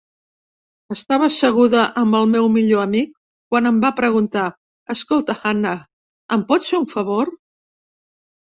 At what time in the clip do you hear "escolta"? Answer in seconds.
4.95-5.37